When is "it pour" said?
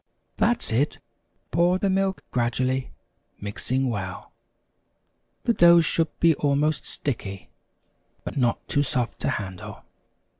0.71-1.77